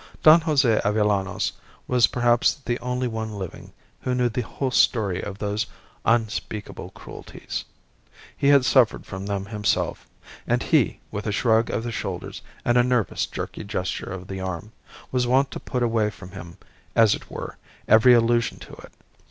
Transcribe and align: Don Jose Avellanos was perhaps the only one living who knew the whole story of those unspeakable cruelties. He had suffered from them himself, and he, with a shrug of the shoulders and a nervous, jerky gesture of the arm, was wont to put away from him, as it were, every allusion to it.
Don 0.23 0.41
Jose 0.41 0.81
Avellanos 0.83 1.51
was 1.87 2.07
perhaps 2.07 2.55
the 2.55 2.79
only 2.79 3.07
one 3.07 3.33
living 3.33 3.71
who 3.99 4.15
knew 4.15 4.29
the 4.29 4.41
whole 4.41 4.71
story 4.71 5.21
of 5.21 5.37
those 5.37 5.67
unspeakable 6.05 6.89
cruelties. 6.95 7.65
He 8.35 8.47
had 8.47 8.65
suffered 8.65 9.05
from 9.05 9.27
them 9.27 9.45
himself, 9.45 10.07
and 10.47 10.63
he, 10.63 10.99
with 11.11 11.27
a 11.27 11.31
shrug 11.31 11.69
of 11.69 11.83
the 11.83 11.91
shoulders 11.91 12.41
and 12.65 12.79
a 12.79 12.83
nervous, 12.83 13.27
jerky 13.27 13.63
gesture 13.63 14.11
of 14.11 14.25
the 14.27 14.39
arm, 14.41 14.71
was 15.11 15.27
wont 15.27 15.51
to 15.51 15.59
put 15.59 15.83
away 15.83 16.09
from 16.09 16.31
him, 16.31 16.57
as 16.95 17.13
it 17.13 17.29
were, 17.29 17.57
every 17.87 18.15
allusion 18.15 18.57
to 18.57 18.73
it. 18.77 18.91